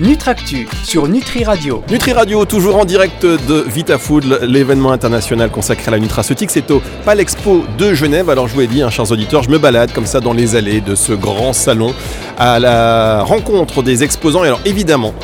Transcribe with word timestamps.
Nutractu 0.00 0.68
sur 0.84 1.08
Nutri 1.08 1.42
Radio. 1.42 1.82
Nutri 1.90 2.12
Radio, 2.12 2.44
toujours 2.44 2.76
en 2.76 2.84
direct 2.84 3.26
de 3.26 3.64
VitaFood, 3.66 4.42
l'événement 4.42 4.92
international 4.92 5.50
consacré 5.50 5.88
à 5.88 5.90
la 5.90 5.98
nutraceutique. 5.98 6.50
C'est 6.52 6.70
au 6.70 6.80
Palexpo 7.04 7.64
de 7.78 7.94
Genève. 7.94 8.30
Alors 8.30 8.46
je 8.46 8.54
vous 8.54 8.60
ai 8.60 8.68
dit, 8.68 8.80
hein, 8.80 8.90
chers 8.90 9.10
auditeurs, 9.10 9.42
je 9.42 9.50
me 9.50 9.58
balade 9.58 9.92
comme 9.92 10.06
ça 10.06 10.20
dans 10.20 10.32
les 10.32 10.54
allées 10.54 10.80
de 10.80 10.94
ce 10.94 11.12
grand 11.12 11.52
salon 11.52 11.92
à 12.38 12.60
la 12.60 13.24
rencontre 13.24 13.82
des 13.82 14.04
exposants. 14.04 14.44
Et 14.44 14.46
alors 14.46 14.60
évidemment, 14.64 15.14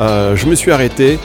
euh, 0.00 0.34
je 0.34 0.46
me 0.46 0.56
suis 0.56 0.72
arrêté 0.72 1.20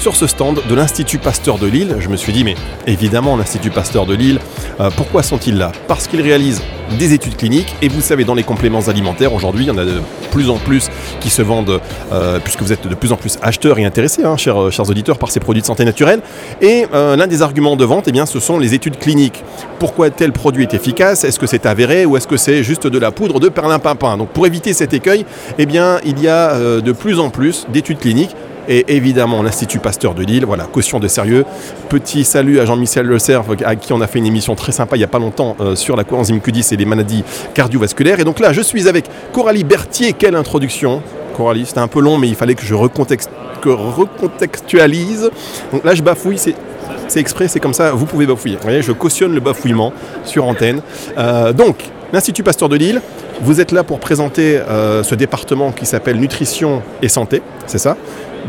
sur 0.00 0.16
ce 0.16 0.26
stand 0.26 0.62
de 0.66 0.74
l'Institut 0.74 1.18
Pasteur 1.18 1.58
de 1.58 1.66
Lille. 1.66 1.96
Je 1.98 2.08
me 2.08 2.16
suis 2.16 2.32
dit, 2.32 2.42
mais 2.42 2.54
évidemment, 2.86 3.36
l'Institut 3.36 3.68
Pasteur 3.68 4.06
de 4.06 4.14
Lille, 4.14 4.38
euh, 4.80 4.88
pourquoi 4.96 5.22
sont-ils 5.22 5.58
là? 5.58 5.72
Parce 5.88 6.06
qu'ils 6.06 6.22
réalisent 6.22 6.62
des 6.98 7.12
études 7.12 7.36
cliniques 7.36 7.74
et 7.82 7.88
vous 7.88 8.00
savez, 8.00 8.24
dans 8.24 8.34
les 8.34 8.42
compléments 8.42 8.80
alimentaires, 8.88 9.34
aujourd'hui, 9.34 9.66
il 9.66 9.68
y 9.68 9.70
en 9.70 9.76
a 9.76 9.84
de 9.84 10.00
plus 10.30 10.48
en 10.48 10.56
plus 10.56 10.88
qui 11.20 11.28
se 11.28 11.42
vendent, 11.42 11.80
euh, 12.12 12.38
puisque 12.42 12.62
vous 12.62 12.72
êtes 12.72 12.88
de 12.88 12.94
plus 12.94 13.12
en 13.12 13.16
plus 13.16 13.38
acheteurs 13.42 13.78
et 13.78 13.84
intéressés, 13.84 14.24
hein, 14.24 14.38
chers, 14.38 14.72
chers, 14.72 14.88
auditeurs, 14.88 15.18
par 15.18 15.30
ces 15.30 15.38
produits 15.38 15.60
de 15.60 15.66
santé 15.66 15.84
naturelle. 15.84 16.22
Et 16.62 16.86
euh, 16.94 17.14
l'un 17.14 17.26
des 17.26 17.42
arguments 17.42 17.76
de 17.76 17.84
vente, 17.84 18.08
eh 18.08 18.12
bien, 18.12 18.24
ce 18.24 18.40
sont 18.40 18.58
les 18.58 18.72
études 18.72 18.98
cliniques. 18.98 19.44
Pourquoi 19.78 20.08
tel 20.08 20.32
produit 20.32 20.62
est 20.62 20.72
efficace? 20.72 21.24
Est-ce 21.24 21.38
que 21.38 21.46
c'est 21.46 21.66
avéré 21.66 22.06
ou 22.06 22.16
est-ce 22.16 22.26
que 22.26 22.38
c'est 22.38 22.62
juste 22.62 22.86
de 22.86 22.98
la 22.98 23.10
poudre 23.10 23.38
de 23.38 23.50
perlimpinpin? 23.50 24.16
Donc 24.16 24.30
pour 24.30 24.46
éviter 24.46 24.72
cet 24.72 24.94
écueil, 24.94 25.26
eh 25.58 25.66
il 26.04 26.22
y 26.22 26.28
a 26.28 26.58
de 26.58 26.92
plus 26.92 27.20
en 27.20 27.28
plus 27.28 27.66
d'études 27.70 27.98
cliniques 27.98 28.34
et 28.68 28.96
évidemment 28.96 29.42
l'Institut 29.42 29.78
Pasteur 29.78 30.14
de 30.14 30.22
Lille. 30.22 30.44
Voilà, 30.46 30.64
caution 30.64 31.00
de 31.00 31.08
sérieux. 31.08 31.44
Petit 31.88 32.24
salut 32.24 32.60
à 32.60 32.64
Jean-Michel 32.64 33.06
Le 33.06 33.18
Cerf, 33.18 33.44
à 33.64 33.76
qui 33.76 33.92
on 33.92 34.00
a 34.00 34.06
fait 34.06 34.18
une 34.18 34.26
émission 34.26 34.54
très 34.54 34.72
sympa 34.72 34.96
il 34.96 35.00
n'y 35.00 35.04
a 35.04 35.08
pas 35.08 35.18
longtemps 35.18 35.56
euh, 35.60 35.76
sur 35.76 35.96
la 35.96 36.04
coenzyme 36.04 36.38
Q10 36.38 36.74
et 36.74 36.76
les 36.76 36.84
maladies 36.84 37.24
cardiovasculaires. 37.54 38.20
Et 38.20 38.24
donc 38.24 38.40
là, 38.40 38.52
je 38.52 38.60
suis 38.60 38.88
avec 38.88 39.06
Coralie 39.32 39.64
Berthier. 39.64 40.12
Quelle 40.12 40.36
introduction 40.36 41.02
Coralie, 41.36 41.66
c'était 41.66 41.80
un 41.80 41.88
peu 41.88 42.00
long, 42.00 42.18
mais 42.18 42.28
il 42.28 42.34
fallait 42.34 42.54
que 42.54 42.64
je 42.64 42.74
recontextualise. 42.74 45.30
Donc 45.72 45.84
là, 45.84 45.94
je 45.94 46.02
bafouille, 46.02 46.38
c'est 46.38 46.54
exprès, 47.16 47.48
c'est 47.48 47.60
comme 47.60 47.74
ça, 47.74 47.92
vous 47.92 48.06
pouvez 48.06 48.26
bafouiller. 48.26 48.56
Vous 48.56 48.62
voyez, 48.62 48.82
je 48.82 48.92
cautionne 48.92 49.34
le 49.34 49.40
bafouillement 49.40 49.92
sur 50.24 50.44
antenne. 50.44 50.82
Euh, 51.18 51.52
donc, 51.52 51.76
l'Institut 52.12 52.42
Pasteur 52.42 52.68
de 52.68 52.76
Lille, 52.76 53.00
vous 53.42 53.60
êtes 53.60 53.72
là 53.72 53.84
pour 53.84 54.00
présenter 54.00 54.58
euh, 54.58 55.02
ce 55.02 55.14
département 55.14 55.72
qui 55.72 55.86
s'appelle 55.86 56.18
Nutrition 56.18 56.82
et 57.02 57.08
Santé, 57.08 57.42
c'est 57.66 57.78
ça? 57.78 57.96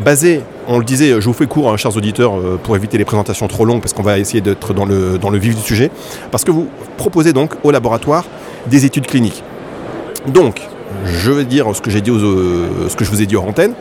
Basé, 0.03 0.41
on 0.67 0.79
le 0.79 0.85
disait, 0.85 1.19
je 1.19 1.25
vous 1.25 1.33
fais 1.33 1.47
court, 1.47 1.71
hein, 1.71 1.77
chers 1.77 1.95
auditeurs, 1.95 2.37
euh, 2.37 2.59
pour 2.61 2.75
éviter 2.75 2.97
les 2.97 3.05
présentations 3.05 3.47
trop 3.47 3.65
longues, 3.65 3.81
parce 3.81 3.93
qu'on 3.93 4.03
va 4.03 4.19
essayer 4.19 4.41
d'être 4.41 4.73
dans 4.73 4.85
le, 4.85 5.17
dans 5.17 5.31
vif 5.31 5.55
du 5.55 5.61
sujet, 5.61 5.91
parce 6.31 6.43
que 6.43 6.51
vous 6.51 6.67
proposez 6.97 7.33
donc 7.33 7.53
au 7.63 7.71
laboratoire 7.71 8.25
des 8.67 8.85
études 8.85 9.07
cliniques. 9.07 9.43
Donc, 10.27 10.61
je 11.05 11.31
vais 11.31 11.45
dire 11.45 11.67
ce 11.75 11.81
que, 11.81 11.89
euh, 11.89 12.89
ce 12.89 12.95
que 12.95 13.03
je 13.03 13.09
vous 13.09 13.21
ai 13.21 13.25
dit 13.25 13.35
hors 13.35 13.47
antenne. 13.47 13.73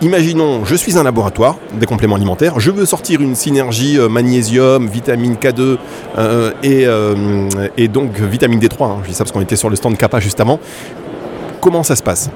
Imaginons, 0.00 0.64
je 0.64 0.76
suis 0.76 0.96
un 0.96 1.02
laboratoire 1.02 1.56
des 1.72 1.86
compléments 1.86 2.14
alimentaires, 2.14 2.60
je 2.60 2.70
veux 2.70 2.86
sortir 2.86 3.20
une 3.20 3.34
synergie 3.34 3.98
euh, 3.98 4.08
magnésium, 4.08 4.86
vitamine 4.86 5.34
K2 5.34 5.76
et, 6.62 7.88
donc 7.88 8.20
vitamine 8.20 8.60
D3, 8.60 8.84
hein. 8.84 8.96
je 9.02 9.08
dis 9.08 9.14
ça 9.14 9.24
parce 9.24 9.32
qu'on 9.32 9.40
était 9.40 9.56
sur 9.56 9.70
le 9.70 9.76
stand 9.76 9.96
Kappa 9.96 10.20
juste. 10.20 10.40
Comment 11.60 11.82
ça 11.82 11.96
se 11.96 12.02
passe? 12.02 12.30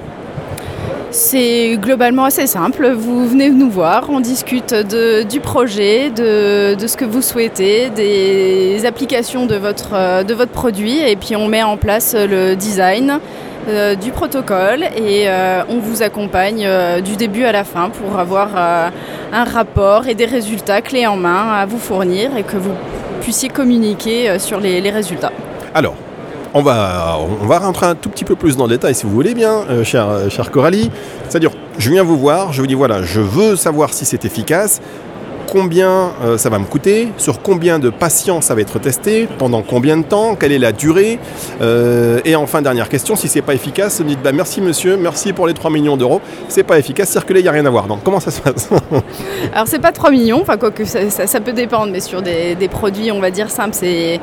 C'est 1.12 1.76
globalement 1.76 2.24
assez 2.24 2.46
simple. 2.46 2.90
Vous 2.90 3.28
venez 3.28 3.50
nous 3.50 3.70
voir, 3.70 4.06
on 4.08 4.20
discute 4.20 4.74
du 4.74 5.40
projet, 5.40 6.10
de, 6.10 6.74
ce 6.86 6.96
que 6.96 7.04
vous 7.04 7.22
souhaitez, 7.22 7.90
des 7.90 8.84
applications 8.86 9.46
de 9.46 9.56
votre, 9.56 10.24
de 10.24 10.34
votre 10.34 10.52
produit 10.52 10.98
et 10.98 11.16
puis 11.16 11.36
on 11.36 11.46
met 11.46 11.62
en 11.62 11.76
place 11.76 12.16
le 12.18 12.56
design. 12.56 13.20
Euh, 13.68 13.94
du 13.94 14.10
protocole 14.10 14.82
et 14.82 15.28
euh, 15.28 15.62
on 15.68 15.78
vous 15.78 16.02
accompagne 16.02 16.64
euh, 16.66 17.00
du 17.00 17.14
début 17.14 17.44
à 17.44 17.52
la 17.52 17.62
fin 17.62 17.90
pour 17.90 18.18
avoir 18.18 18.56
un 18.56 19.44
rapport 19.44 20.08
et 20.08 20.16
des 20.16 20.24
résultats 20.24 20.82
clés 20.82 21.06
en 21.06 21.16
main 21.16 21.52
à 21.52 21.64
vous 21.64 21.78
fournir 21.78 22.36
et 22.36 22.42
que 22.42 22.56
vous 22.56 22.72
puissiez 23.20 23.48
communiquer 23.48 24.36
sur 24.40 24.58
les, 24.58 24.80
les 24.80 24.90
résultats. 24.90 25.30
Alors, 25.74 25.94
on 26.54 26.62
va, 26.62 27.18
on 27.40 27.46
va 27.46 27.58
rentrer 27.58 27.86
un 27.86 27.94
tout 27.94 28.08
petit 28.08 28.24
peu 28.24 28.36
plus 28.36 28.56
dans 28.56 28.66
le 28.66 28.70
détail 28.70 28.94
si 28.94 29.04
vous 29.04 29.12
voulez 29.12 29.34
bien, 29.34 29.64
euh, 29.70 29.84
chère, 29.84 30.30
cher 30.30 30.50
Coralie. 30.50 30.90
C'est-à-dire, 31.28 31.50
je 31.78 31.90
viens 31.90 32.02
vous 32.02 32.18
voir, 32.18 32.52
je 32.52 32.60
vous 32.60 32.66
dis 32.66 32.74
voilà, 32.74 33.02
je 33.02 33.20
veux 33.20 33.56
savoir 33.56 33.92
si 33.92 34.04
c'est 34.04 34.24
efficace, 34.24 34.80
combien 35.52 36.12
euh, 36.24 36.38
ça 36.38 36.48
va 36.48 36.58
me 36.58 36.64
coûter, 36.64 37.08
sur 37.18 37.42
combien 37.42 37.78
de 37.78 37.90
patients 37.90 38.40
ça 38.40 38.54
va 38.54 38.62
être 38.62 38.78
testé, 38.78 39.28
pendant 39.36 39.60
combien 39.60 39.98
de 39.98 40.02
temps, 40.02 40.34
quelle 40.34 40.50
est 40.50 40.58
la 40.58 40.72
durée. 40.72 41.18
Euh, 41.60 42.20
et 42.24 42.34
enfin, 42.36 42.62
dernière 42.62 42.88
question, 42.88 43.16
si 43.16 43.28
c'est 43.28 43.42
pas 43.42 43.52
efficace, 43.52 43.98
vous 43.98 44.04
me 44.04 44.08
dites 44.08 44.22
bah, 44.22 44.32
merci 44.32 44.62
monsieur, 44.62 44.96
merci 44.96 45.34
pour 45.34 45.46
les 45.46 45.52
3 45.52 45.70
millions 45.70 45.98
d'euros, 45.98 46.22
c'est 46.48 46.62
pas 46.62 46.78
efficace, 46.78 47.10
circuler, 47.10 47.40
il 47.40 47.42
n'y 47.42 47.50
a 47.50 47.52
rien 47.52 47.66
à 47.66 47.70
voir. 47.70 47.86
Donc 47.86 48.02
comment 48.02 48.18
ça 48.18 48.30
se 48.30 48.40
passe 48.40 48.70
Alors 49.52 49.66
c'est 49.66 49.78
pas 49.78 49.92
3 49.92 50.10
millions, 50.10 50.40
enfin 50.40 50.56
quoi 50.56 50.70
que 50.70 50.86
ça, 50.86 51.40
peut 51.40 51.52
dépendre, 51.52 51.92
mais 51.92 52.00
sur 52.00 52.22
des, 52.22 52.54
des 52.54 52.68
produits, 52.68 53.12
on 53.12 53.20
va 53.20 53.30
dire 53.30 53.50
simples, 53.50 53.74
c'est 53.78 54.20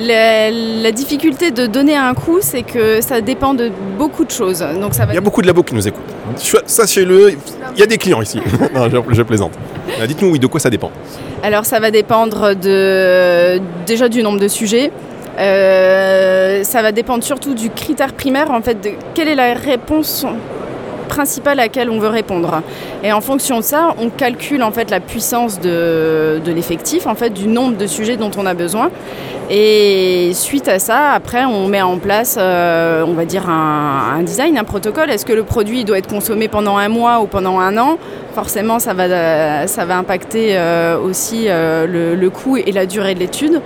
la, 0.00 0.92
difficulté 0.92 1.50
de 1.50 1.66
donner 1.66 1.96
un 1.96 2.14
coût, 2.14 2.38
c'est 2.40 2.62
que 2.62 3.00
ça 3.00 3.20
dépend 3.20 3.54
de 3.54 3.70
beaucoup 3.98 4.24
de 4.24 4.30
choses. 4.30 4.64
Donc 4.80 4.94
ça 4.94 5.06
Il 5.08 5.14
y 5.14 5.18
a 5.18 5.20
beaucoup 5.20 5.42
de 5.42 5.46
labos 5.46 5.62
qui 5.62 5.74
nous 5.74 5.86
écoutent. 5.86 6.02
Sachez-le, 6.66 7.32
il 7.74 7.80
y 7.80 7.82
a 7.82 7.86
des 7.86 7.98
clients 7.98 8.22
ici. 8.22 8.40
non, 8.74 8.88
je, 9.10 9.22
plaisante. 9.22 9.52
Dites-nous, 10.24 10.32
oui, 10.32 10.38
de 10.38 10.46
quoi 10.46 10.60
ça 10.60 10.70
dépend 10.70 10.90
Alors 11.42 11.64
ça 11.64 11.80
va 11.80 11.90
dépendre 11.90 12.54
déjà 13.86 14.08
du 14.08 14.22
nombre 14.22 14.40
de 14.40 14.48
sujets. 14.48 14.90
Euh, 15.38 16.62
ça 16.62 16.82
va 16.82 16.92
dépendre 16.92 17.24
surtout 17.24 17.54
du 17.54 17.70
critère 17.70 18.12
primaire, 18.12 18.50
en 18.50 18.62
fait, 18.62 18.80
de 18.80 18.90
quelle 19.14 19.28
est 19.28 19.34
la 19.34 19.54
réponse 19.54 20.26
principale 21.04 21.60
à 21.60 21.64
laquelle 21.64 21.90
on 21.90 21.98
veut 21.98 22.08
répondre. 22.08 22.62
Et 23.02 23.12
en 23.12 23.20
fonction 23.20 23.58
de 23.58 23.64
ça, 23.64 23.94
on 24.00 24.10
calcule 24.10 24.62
en 24.62 24.70
fait 24.70 24.90
la 24.90 25.00
puissance 25.00 25.60
de, 25.60 26.40
l'effectif, 26.46 27.06
en 27.06 27.14
fait, 27.14 27.30
du 27.30 27.46
nombre 27.46 27.76
de 27.76 27.86
sujets 27.86 28.16
dont 28.16 28.30
on 28.36 28.46
a 28.46 28.54
besoin. 28.54 28.90
Et 29.50 30.30
suite 30.32 30.68
à 30.68 30.78
ça, 30.78 31.10
après, 31.10 31.44
on 31.44 31.68
met 31.68 31.82
en 31.82 31.98
place, 31.98 32.36
euh, 32.38 33.04
on 33.06 33.12
va 33.12 33.26
dire, 33.26 33.48
un, 33.48 34.22
design, 34.22 34.56
un 34.56 34.64
protocole. 34.64 35.10
Est-ce 35.10 35.26
que 35.26 35.34
le 35.34 35.44
produit 35.44 35.84
doit 35.84 35.98
être 35.98 36.08
consommé 36.08 36.48
pendant 36.48 36.78
un 36.78 36.88
mois 36.88 37.20
ou 37.20 37.26
pendant 37.26 37.58
un 37.58 37.76
an? 37.76 37.98
Forcément, 38.34 38.78
ça 38.78 38.94
va, 38.94 39.66
ça 39.66 39.84
va 39.84 39.98
impacter 39.98 40.56
euh, 40.56 40.98
aussi 40.98 41.44
euh, 41.48 42.16
le 42.16 42.30
coût 42.30 42.56
et 42.56 42.72
la 42.72 42.86
durée 42.86 43.14
de 43.14 43.20
l'étude. 43.20 43.60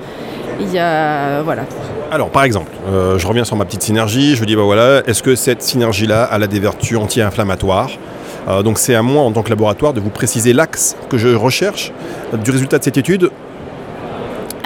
Alors, 2.11 2.31
par 2.31 2.43
exemple, 2.45 2.71
euh, 2.89 3.19
je 3.19 3.27
reviens 3.27 3.45
sur 3.45 3.57
ma 3.57 3.65
petite 3.65 3.83
synergie. 3.83 4.35
Je 4.35 4.41
me 4.41 4.47
dis, 4.47 4.57
bah 4.57 4.63
voilà, 4.63 5.03
est-ce 5.07 5.23
que 5.23 5.35
cette 5.35 5.63
synergie-là 5.63 6.25
a 6.25 6.47
des 6.47 6.61
vertus 6.61 6.99
anti-inflammatoires 6.99 7.91
euh, 8.49 8.63
Donc, 8.63 8.79
c'est 8.79 8.95
à 8.95 9.03
moi, 9.03 9.23
en 9.23 9.33
tant 9.33 9.43
que 9.43 9.51
laboratoire, 9.51 9.93
de 9.93 10.01
vous 10.01 10.11
préciser 10.11 10.53
l'axe 10.53 10.97
que 11.09 11.19
je 11.19 11.29
recherche 11.29 11.93
du 12.45 12.51
résultat 12.51 12.79
de 12.79 12.85
cette 12.85 12.97
étude 12.97 13.31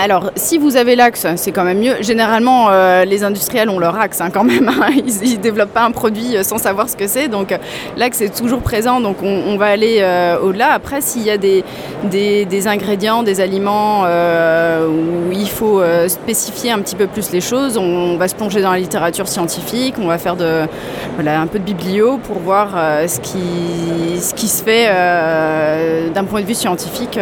alors, 0.03 0.33
si 0.35 0.59
vous 0.59 0.77
avez 0.77 0.97
l'axe, 0.97 1.29
c'est 1.37 1.53
quand 1.53 1.63
même 1.63 1.79
mieux. 1.79 1.95
Généralement, 2.01 2.71
euh, 2.71 3.05
les 3.05 3.23
industriels 3.23 3.71
ont 3.71 3.79
leur 3.79 3.97
axe 3.97 4.21
hein, 4.21 4.31
quand 4.35 4.43
même. 4.43 4.69
Hein. 4.69 4.89
Ils 5.23 5.37
ne 5.37 5.41
développent 5.41 5.73
pas 5.73 5.85
un 5.85 5.93
produit 5.93 6.37
euh, 6.37 6.43
sans 6.43 6.59
savoir 6.59 6.91
ce 6.91 6.97
que 6.97 7.07
c'est. 7.07 7.29
Donc, 7.29 7.57
l'axe 7.97 8.21
est 8.21 8.37
toujours 8.37 8.63
présent. 8.63 9.01
Donc, 9.01 9.19
on, 9.23 9.57
va 9.57 9.67
aller 9.67 9.99
euh, 10.01 10.41
au-delà. 10.41 10.73
Après, 10.73 11.01
s'il 11.01 11.23
y 11.23 11.31
a 11.31 11.37
des, 11.39 11.63
ingrédients, 12.67 13.23
des 13.23 13.41
aliments 13.41 14.03
où 14.03 15.31
il 15.31 15.49
faut 15.49 15.81
spécifier 16.09 16.73
un 16.73 16.81
petit 16.81 16.97
peu 16.97 17.07
plus 17.07 17.31
les 17.31 17.41
choses, 17.41 17.79
on, 17.79 18.17
va 18.17 18.27
se 18.27 18.35
plonger 18.35 18.61
dans 18.61 18.73
la 18.73 18.81
littérature 18.81 19.29
scientifique. 19.29 19.95
On 20.03 20.09
va 20.09 20.19
faire 20.19 20.35
un 20.35 21.47
peu 21.47 21.61
de 21.61 21.65
biblio 21.65 22.19
pour 22.19 22.41
voir 22.41 22.71
ce, 23.07 23.21
qui, 23.21 24.21
ce 24.21 24.35
qui 24.35 24.49
se 24.49 24.65
fait 24.65 24.89
d'un 26.13 26.25
point 26.25 26.41
de 26.41 26.47
vue 26.47 26.55
scientifique 26.55 27.21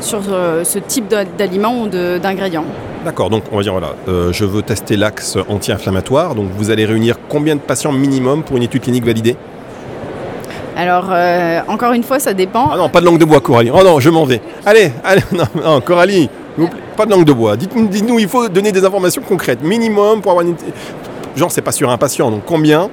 sur 0.00 0.22
ce 0.22 0.78
type 0.78 1.12
d'aliments 1.36 1.81
d'ingrédients. 1.86 2.64
D'accord, 3.04 3.30
donc 3.30 3.44
on 3.50 3.56
va 3.56 3.62
dire 3.62 3.72
voilà, 3.72 3.94
euh, 4.08 4.32
je 4.32 4.44
veux 4.44 4.62
tester 4.62 4.96
l'axe 4.96 5.36
anti-inflammatoire, 5.48 6.36
donc 6.36 6.50
vous 6.56 6.70
allez 6.70 6.84
réunir 6.84 7.16
combien 7.28 7.56
de 7.56 7.60
patients 7.60 7.90
minimum 7.90 8.44
pour 8.44 8.56
une 8.56 8.62
étude 8.62 8.82
clinique 8.82 9.04
validée? 9.04 9.36
Alors, 10.76 11.06
euh, 11.10 11.60
encore 11.68 11.92
une 11.92 12.02
fois, 12.02 12.18
ça 12.18 12.32
dépend. 12.32 12.70
Ah 12.72 12.76
non, 12.76 12.88
pas 12.88 13.00
de 13.00 13.06
langue 13.06 13.18
de 13.18 13.24
bois, 13.24 13.40
Coralie. 13.40 13.70
Oh 13.74 13.82
non, 13.82 14.00
je 14.00 14.08
m'en 14.08 14.24
vais. 14.24 14.40
Allez, 14.64 14.92
allez, 15.04 15.22
non, 15.32 15.80
Coralie, 15.80 16.30
pas 16.96 17.04
de 17.04 17.10
langue 17.10 17.24
de 17.24 17.32
bois. 17.32 17.56
Dites-nous, 17.56 18.18
il 18.18 18.28
faut 18.28 18.48
donner 18.48 18.72
des 18.72 18.84
informations 18.84 19.22
concrètes. 19.22 19.62
Minimum 19.62 20.22
pour 20.22 20.30
avoir 20.30 20.46
une. 20.46 20.54
Genre, 21.36 21.50
c'est 21.50 21.62
pas 21.62 21.72
sur 21.72 21.90
un 21.90 21.98
patient, 21.98 22.30
donc 22.30 22.42
combien 22.46 22.88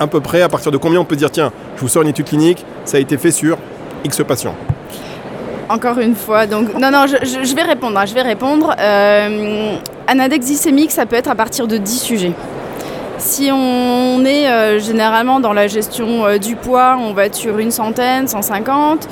À 0.00 0.06
peu 0.06 0.20
près, 0.20 0.42
à 0.42 0.48
partir 0.48 0.72
de 0.72 0.76
combien 0.76 1.00
on 1.00 1.04
peut 1.04 1.16
dire, 1.16 1.30
tiens, 1.30 1.52
je 1.76 1.80
vous 1.80 1.88
sors 1.88 2.02
une 2.02 2.08
étude 2.08 2.26
clinique, 2.26 2.64
ça 2.84 2.96
a 2.96 3.00
été 3.00 3.16
fait 3.18 3.30
sur 3.30 3.56
X 4.04 4.22
patients 4.26 4.54
encore 5.72 5.98
une 5.98 6.14
fois. 6.14 6.46
Donc, 6.46 6.74
non, 6.78 6.90
non, 6.90 7.06
je, 7.06 7.54
vais 7.54 7.62
répondre. 7.62 7.98
Hein, 7.98 8.06
je 8.06 8.14
vais 8.14 8.22
répondre. 8.22 8.74
Euh, 8.78 9.76
un 10.08 10.20
index 10.20 10.46
glycémique, 10.46 10.90
ça 10.90 11.06
peut 11.06 11.16
être 11.16 11.30
à 11.30 11.34
partir 11.34 11.66
de 11.66 11.76
10 11.76 11.98
sujets. 11.98 12.32
Si 13.18 13.50
on 13.52 14.24
est 14.24 14.48
euh, 14.48 14.80
généralement 14.80 15.38
dans 15.38 15.52
la 15.52 15.68
gestion 15.68 16.26
euh, 16.26 16.38
du 16.38 16.56
poids, 16.56 16.96
on 16.98 17.12
va 17.12 17.26
être 17.26 17.36
sur 17.36 17.58
une 17.58 17.70
centaine, 17.70 18.26
150. 18.26 19.08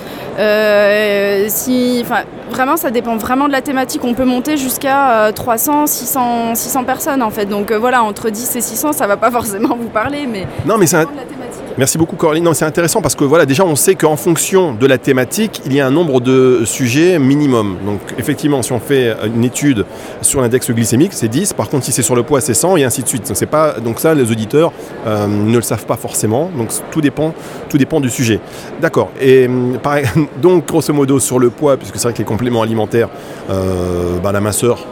si, 1.49 2.05
vraiment, 2.51 2.77
ça 2.77 2.91
dépend 2.91 3.17
vraiment 3.17 3.47
de 3.47 3.53
la 3.53 3.63
thématique. 3.63 4.03
On 4.05 4.15
peut 4.15 4.25
monter 4.25 4.56
jusqu'à 4.56 5.31
300, 5.33 5.87
600, 5.87 6.55
600 6.55 6.85
personnes 6.85 7.23
en 7.23 7.31
fait. 7.31 7.47
Donc 7.47 7.73
voilà, 7.73 8.03
entre 8.03 8.31
10 8.31 8.56
et 8.56 8.61
600, 8.61 8.93
ça 8.93 9.06
va 9.06 9.17
pas 9.17 9.31
forcément 9.31 9.77
vous 9.77 9.89
parler, 9.89 10.27
mais 10.27 10.47
non, 10.67 10.77
mais 10.77 10.87
ça 10.87 11.05
de 11.05 11.11
la 11.11 11.23
thématique. 11.23 11.40
Merci 11.78 11.99
beaucoup 11.99 12.17
Coraline. 12.17 12.44
Non, 12.44 12.52
c'est 12.52 12.64
intéressant 12.64 13.00
parce 13.00 13.14
que 13.14 13.25
voilà, 13.25 13.46
déjà 13.46 13.64
on 13.64 13.76
sait 13.76 13.94
qu'en 13.94 14.17
fonction 14.17 14.75
de 14.75 14.87
la 14.87 14.99
thématique, 14.99 15.62
il 15.64 15.72
y 15.72 15.81
a 15.81 15.87
un 15.87 15.90
nombre 15.90 16.20
de 16.20 16.62
sujets 16.64 17.19
minimum. 17.19 17.76
Donc 17.87 18.00
effectivement, 18.19 18.62
si 18.62 18.72
on 18.72 18.81
fait 18.81 19.14
une 19.25 19.44
étude 19.44 19.87
sur 20.20 20.40
l'index 20.40 20.70
glycémique, 20.70 21.12
c'est 21.12 21.28
10. 21.28 21.52
Par 21.52 21.69
contre, 21.69 21.84
si 21.84 21.93
c'est 21.93 22.02
sur 22.02 22.17
le 22.17 22.22
poids, 22.25 22.40
c'est 22.40 22.55
100 22.55 22.76
et 22.76 22.84
ainsi 22.84 23.02
de 23.02 23.08
suite. 23.08 23.28
Donc, 23.28 23.46
pas, 23.46 23.78
donc 23.81 24.00
ça, 24.00 24.14
les 24.14 24.31
auditeurs 24.31 24.72
euh, 25.06 25.26
ne 25.26 25.56
le 25.56 25.62
savent 25.62 25.87
pas 25.87 25.96
forcément. 25.96 26.50
Donc 26.56 26.70
tout 26.90 27.00
dépend, 27.00 27.34
tout 27.69 27.78
dépend 27.78 28.00
du 28.00 28.11
sujet. 28.11 28.40
D'accord. 28.81 29.11
Et 29.20 29.46
hum, 29.46 29.78
donc 30.43 30.67
grosso 30.67 30.93
modo 30.93 31.20
sur 31.20 31.38
le 31.38 31.50
poids, 31.50 31.76
puisque 31.76 31.96
c'est 31.96 32.05
vrai 32.05 32.12
que 32.12 32.19
les 32.19 32.25
compléments 32.25 32.62
alimentaires, 32.62 33.08
euh, 33.49 34.19
bah, 34.22 34.32
la 34.32 34.40
minceur, 34.40 34.84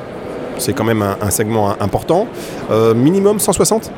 c'est 0.58 0.72
quand 0.72 0.84
même 0.84 1.02
un, 1.02 1.16
un 1.20 1.30
segment 1.30 1.74
important. 1.80 2.28
Euh, 2.70 2.94
minimum 2.94 3.40
160 3.40 3.90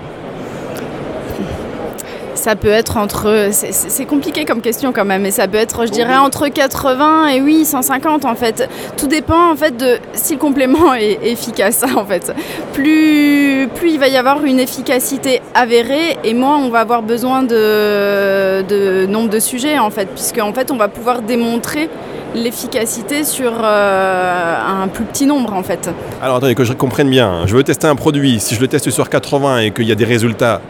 Ça 2.40 2.56
peut 2.56 2.68
être 2.68 2.96
entre. 2.96 3.48
c'est- 3.52 4.06
compliqué 4.06 4.46
comme 4.46 4.62
question 4.62 4.92
quand 4.92 5.04
même, 5.04 5.20
mais 5.20 5.30
ça 5.30 5.46
peut 5.46 5.58
être, 5.58 5.84
je 5.84 5.90
dirais, 5.90 6.16
entre 6.16 6.48
80 6.48 7.28
et 7.28 7.40
oui, 7.42 7.66
150 7.66 8.24
en 8.24 8.34
fait. 8.34 8.66
Tout 8.96 9.08
dépend 9.08 9.50
en 9.52 9.56
fait 9.56 9.76
de 9.76 9.98
si 10.14 10.32
le 10.32 10.38
complément 10.38 10.94
est 10.98 11.18
efficace 11.22 11.84
en 11.94 12.04
fait. 12.06 12.32
Plus, 12.72 13.68
plus 13.74 13.90
il 13.92 13.98
va 14.00 14.08
y 14.08 14.16
avoir 14.16 14.42
une 14.42 14.58
efficacité 14.58 15.42
avérée 15.54 16.16
et 16.24 16.32
moins 16.32 16.56
on 16.56 16.70
va 16.70 16.78
avoir 16.80 17.02
besoin 17.02 17.42
de, 17.42 18.62
de 18.62 19.04
nombre 19.06 19.28
de 19.28 19.38
sujets 19.38 19.78
en 19.78 19.90
fait, 19.90 20.06
puisque 20.06 20.38
en 20.38 20.54
fait 20.54 20.70
on 20.70 20.76
va 20.76 20.88
pouvoir 20.88 21.20
démontrer 21.20 21.90
l'efficacité 22.34 23.22
sur 23.24 23.52
euh, 23.62 24.82
un 24.82 24.88
plus 24.88 25.04
petit 25.04 25.26
nombre 25.26 25.52
en 25.52 25.62
fait. 25.62 25.90
Alors 26.22 26.36
attendez, 26.36 26.54
que 26.54 26.64
je 26.64 26.72
comprenne 26.72 27.10
bien. 27.10 27.42
Je 27.46 27.54
veux 27.54 27.64
tester 27.64 27.86
un 27.86 27.96
produit. 27.96 28.40
Si 28.40 28.54
je 28.54 28.60
le 28.62 28.68
teste 28.68 28.88
sur 28.88 29.10
80 29.10 29.58
et 29.58 29.70
qu'il 29.72 29.86
y 29.86 29.92
a 29.92 29.96
des 29.96 30.04
résultats 30.06 30.62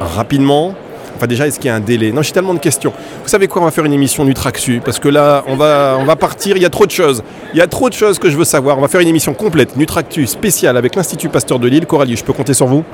rapidement, 0.00 0.74
enfin 1.18 1.26
déjà, 1.26 1.46
est-ce 1.46 1.58
qu'il 1.58 1.68
y 1.68 1.70
a 1.70 1.74
un 1.74 1.80
délai 1.80 2.12
Non, 2.12 2.22
j'ai 2.22 2.32
tellement 2.32 2.54
de 2.54 2.60
questions. 2.60 2.92
Vous 3.22 3.28
savez 3.28 3.48
quoi 3.48 3.60
On 3.62 3.64
va 3.64 3.70
faire 3.70 3.84
une 3.84 3.92
émission 3.92 4.24
Nutraxu 4.24 4.80
parce 4.84 4.98
que 4.98 5.08
là, 5.08 5.44
on 5.48 5.56
va, 5.56 5.96
on 5.98 6.04
va 6.04 6.16
partir. 6.16 6.56
Il 6.56 6.62
y 6.62 6.66
a 6.66 6.70
trop 6.70 6.86
de 6.86 6.90
choses. 6.90 7.22
Il 7.52 7.58
y 7.58 7.62
a 7.62 7.66
trop 7.66 7.88
de 7.88 7.94
choses 7.94 8.18
que 8.18 8.30
je 8.30 8.36
veux 8.36 8.44
savoir. 8.44 8.78
On 8.78 8.80
va 8.80 8.88
faire 8.88 9.00
une 9.00 9.08
émission 9.08 9.34
complète 9.34 9.76
Nutractu 9.76 10.26
spéciale 10.26 10.76
avec 10.76 10.94
l'Institut 10.94 11.28
Pasteur 11.28 11.58
de 11.58 11.68
Lille. 11.68 11.86
Coralie, 11.86 12.16
je 12.16 12.24
peux 12.24 12.32
compter 12.32 12.54
sur 12.54 12.66
vous? 12.66 12.84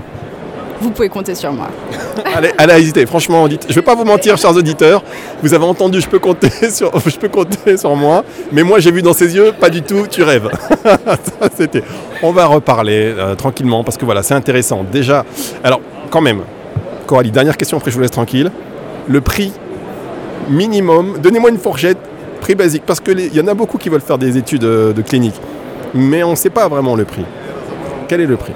Vous 0.81 0.91
pouvez 0.91 1.09
compter 1.09 1.35
sur 1.35 1.53
moi. 1.53 1.69
Allez, 2.35 2.51
allez, 2.59 2.75
hésitez. 2.75 3.07
Franchement, 3.07 3.47
dites, 3.49 3.65
je 3.67 3.73
ne 3.73 3.75
vais 3.77 3.83
pas 3.83 3.95
vous 3.95 4.05
mentir, 4.05 4.37
chers 4.37 4.55
auditeurs. 4.55 5.03
Vous 5.43 5.55
avez 5.55 5.65
entendu, 5.65 6.01
je 6.01 6.09
peux 6.09 6.19
compter 6.19 6.51
sur, 6.71 6.91
je 6.99 7.17
peux 7.17 7.29
compter 7.29 7.77
sur 7.77 7.95
moi. 7.95 8.25
Mais 8.53 8.63
moi, 8.63 8.81
j'ai 8.81 8.91
vu 8.91 9.01
dans 9.01 9.13
ses 9.13 9.35
yeux, 9.35 9.53
pas 9.59 9.71
du 9.71 9.83
tout. 9.83 10.07
Tu 10.11 10.23
rêves. 10.23 10.51
Ça, 10.85 11.49
c'était. 11.57 11.83
On 12.23 12.33
va 12.33 12.47
reparler 12.47 13.15
euh, 13.17 13.35
tranquillement 13.35 13.85
parce 13.85 13.97
que 13.97 14.05
voilà, 14.05 14.23
c'est 14.23 14.35
intéressant. 14.35 14.85
Déjà, 14.91 15.25
alors 15.63 15.81
quand 16.11 16.21
même, 16.21 16.43
Coralie, 17.07 17.31
dernière 17.31 17.57
question 17.57 17.77
après 17.79 17.91
je 17.91 17.97
vous 17.97 18.03
laisse 18.03 18.11
tranquille. 18.11 18.51
Le 19.09 19.21
prix 19.21 19.53
minimum. 20.49 21.19
Donnez-moi 21.23 21.51
une 21.51 21.59
fourchette, 21.59 21.99
prix 22.41 22.55
basique, 22.55 22.83
parce 22.87 23.01
que 23.01 23.11
les- 23.13 23.27
il 23.27 23.35
y 23.35 23.41
en 23.41 23.47
a 23.47 23.55
beaucoup 23.55 23.79
qui 23.79 23.89
veulent 23.89 24.01
faire 24.01 24.19
des 24.19 24.37
études 24.37 24.65
euh, 24.65 24.93
de 24.93 25.03
clinique, 25.03 25.35
mais 25.95 26.23
on 26.23 26.31
ne 26.33 26.37
sait 26.37 26.51
pas 26.51 26.69
vraiment 26.69 26.97
le 26.97 27.05
prix. 27.05 27.25
Quel 28.09 28.21
est 28.21 28.27
le 28.27 28.37
prix? 28.37 28.53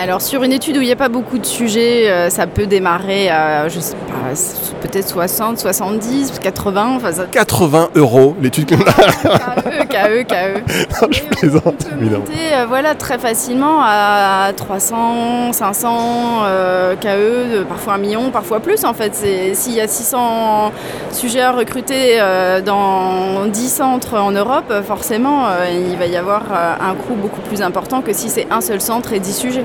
Alors 0.00 0.22
sur 0.22 0.42
une 0.44 0.52
étude 0.52 0.78
où 0.78 0.80
il 0.80 0.86
n'y 0.86 0.92
a 0.92 0.96
pas 0.96 1.10
beaucoup 1.10 1.36
de 1.36 1.44
sujets, 1.44 2.10
euh, 2.10 2.30
ça 2.30 2.46
peut 2.46 2.66
démarrer 2.66 3.28
à, 3.28 3.68
je 3.68 3.80
sais 3.80 3.96
pas, 3.96 4.34
peut-être 4.80 5.08
60, 5.08 5.58
70, 5.58 6.38
80, 6.40 6.92
enfin 6.96 7.12
ça... 7.12 7.24
80 7.24 7.90
euros 7.96 8.34
l'étude 8.40 8.66
clinique. 8.66 8.86
KE, 8.86 9.84
KE, 9.84 10.22
KE. 10.22 10.62
je 11.10 11.20
Et 11.20 11.26
plaisante, 11.26 11.86
évidemment. 11.98 12.24
monter, 12.24 12.54
euh, 12.54 12.66
voilà, 12.66 12.94
très 12.94 13.18
facilement 13.18 13.80
à 13.82 14.52
300, 14.56 15.52
500 15.52 16.42
euh, 16.44 16.94
KE, 16.96 17.64
parfois 17.64 17.94
un 17.94 17.98
million, 17.98 18.30
parfois 18.30 18.60
plus 18.60 18.84
en 18.84 18.94
fait. 18.94 19.14
S'il 19.54 19.74
y 19.74 19.80
a 19.80 19.88
600 19.88 20.72
sujets 21.12 21.42
à 21.42 21.52
recruter 21.52 22.20
euh, 22.20 22.60
dans 22.60 23.46
10 23.46 23.68
centres 23.68 24.18
en 24.18 24.30
Europe, 24.30 24.72
forcément, 24.86 25.46
il 25.70 25.96
va 25.96 26.06
y 26.06 26.16
avoir 26.16 26.44
un 26.52 26.94
coût 26.94 27.14
beaucoup 27.14 27.40
plus 27.42 27.62
important 27.62 28.00
que 28.00 28.12
si 28.12 28.28
c'est 28.28 28.46
un 28.50 28.60
seul 28.60 28.80
centre 28.80 29.12
et 29.12 29.20
10 29.20 29.32
sujets. 29.36 29.64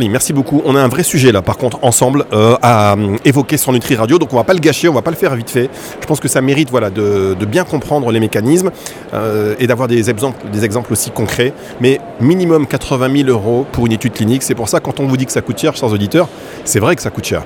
Merci 0.00 0.32
beaucoup. 0.32 0.62
On 0.64 0.74
a 0.74 0.80
un 0.80 0.88
vrai 0.88 1.02
sujet 1.02 1.32
là, 1.32 1.42
par 1.42 1.58
contre, 1.58 1.78
ensemble, 1.82 2.24
euh, 2.32 2.56
à 2.62 2.94
euh, 2.94 3.16
évoquer 3.26 3.58
sur 3.58 3.72
Nutri 3.72 3.94
Radio. 3.94 4.18
Donc 4.18 4.32
on 4.32 4.36
va 4.36 4.44
pas 4.44 4.54
le 4.54 4.58
gâcher, 4.58 4.88
on 4.88 4.94
va 4.94 5.02
pas 5.02 5.10
le 5.10 5.16
faire 5.16 5.34
vite 5.36 5.50
fait. 5.50 5.68
Je 6.00 6.06
pense 6.06 6.18
que 6.18 6.28
ça 6.28 6.40
mérite 6.40 6.70
voilà, 6.70 6.88
de, 6.88 7.36
bien 7.44 7.64
comprendre 7.64 8.10
les 8.10 8.18
mécanismes 8.18 8.70
euh, 9.12 9.54
et 9.58 9.66
d'avoir 9.66 9.88
des 9.88 10.08
exemples, 10.08 10.48
des 10.50 10.64
exemples 10.64 10.92
aussi 10.94 11.10
concrets. 11.10 11.52
Mais 11.80 12.00
minimum 12.20 12.66
80 12.66 13.24
000 13.24 13.28
euros 13.28 13.66
pour 13.70 13.84
une 13.84 13.92
étude 13.92 14.14
clinique. 14.14 14.42
C'est 14.42 14.54
pour 14.54 14.70
ça, 14.70 14.80
quand 14.80 14.98
on 14.98 15.06
vous 15.06 15.18
dit 15.18 15.26
que 15.26 15.32
ça 15.32 15.42
coûte 15.42 15.58
cher, 15.58 15.76
chers 15.76 15.92
auditeurs, 15.92 16.28
c'est 16.64 16.80
vrai 16.80 16.96
que 16.96 17.02
ça 17.02 17.10
coûte 17.10 17.26
cher. 17.26 17.42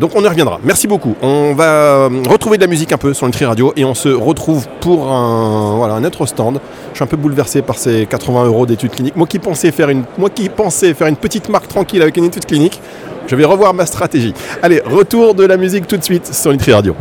Donc 0.00 0.12
on 0.14 0.22
y 0.22 0.28
reviendra. 0.28 0.60
Merci 0.62 0.86
beaucoup. 0.86 1.16
On 1.20 1.54
va 1.54 2.08
retrouver 2.28 2.58
de 2.58 2.62
la 2.62 2.68
musique 2.68 2.92
un 2.92 2.98
peu 2.98 3.12
sur 3.12 3.26
Nutri 3.26 3.44
Radio 3.44 3.72
et 3.74 3.84
on 3.84 3.94
se 3.94 4.08
retrouve 4.08 4.68
pour 4.80 5.10
un, 5.10 5.76
voilà, 5.76 5.94
un 5.94 6.04
autre 6.04 6.26
stand. 6.26 6.60
Je 6.92 6.96
suis 6.96 7.04
un 7.04 7.08
peu 7.08 7.16
bouleversé 7.16 7.62
par 7.62 7.76
ces 7.76 8.06
80 8.06 8.44
euros 8.44 8.66
d'études 8.66 8.92
cliniques. 8.92 9.16
Moi 9.16 9.26
qui 9.26 9.40
pensais 9.40 9.72
faire 9.72 9.88
une, 9.88 10.04
moi 10.16 10.30
qui 10.30 10.48
faire 10.94 11.06
une 11.08 11.16
petite 11.16 11.48
tranquille 11.62 12.02
avec 12.02 12.16
une 12.16 12.24
étude 12.24 12.44
clinique, 12.46 12.80
je 13.26 13.34
vais 13.34 13.44
revoir 13.44 13.74
ma 13.74 13.86
stratégie. 13.86 14.34
Allez, 14.62 14.80
retour 14.84 15.34
de 15.34 15.44
la 15.44 15.56
musique 15.56 15.86
tout 15.86 15.96
de 15.96 16.04
suite 16.04 16.32
sur 16.32 16.52
Nutri 16.52 16.72
Radio. 16.72 16.94